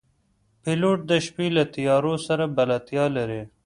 پیلوټ 0.61 0.99
د 1.09 1.11
شپې 1.25 1.47
له 1.57 1.63
تیارو 1.73 2.13
سره 2.27 2.43
بلدتیا 2.57 3.05
لري. 3.17 3.41